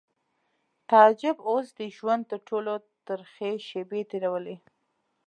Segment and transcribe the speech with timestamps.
[0.89, 2.73] تعجب اوس د ژوند تر ټولو
[3.07, 4.55] ترخې شېبې تېرولې